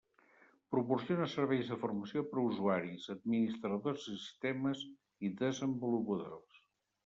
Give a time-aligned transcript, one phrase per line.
[0.75, 4.85] Proporciona serveis de formació per a usuaris, administradors de sistemes
[5.31, 6.69] i desenvolupadors.